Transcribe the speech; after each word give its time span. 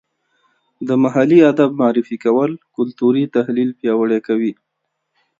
د 0.87 0.89
محلي 1.03 1.39
ادب 1.51 1.69
معرفي 1.81 2.17
کول 2.25 2.51
کلتوري 2.75 3.23
تحلیل 3.35 3.69
پیاوړی 3.79 4.19
کوي. 4.27 4.53